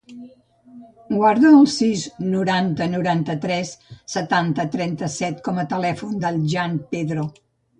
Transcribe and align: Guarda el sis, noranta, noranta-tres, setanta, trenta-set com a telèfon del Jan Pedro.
Guarda 1.09 1.51
el 1.57 1.67
sis, 1.73 2.05
noranta, 2.31 2.87
noranta-tres, 2.95 3.75
setanta, 4.15 4.67
trenta-set 4.77 5.45
com 5.49 5.61
a 5.61 5.67
telèfon 5.75 6.19
del 6.25 6.45
Jan 6.57 6.81
Pedro. 6.97 7.29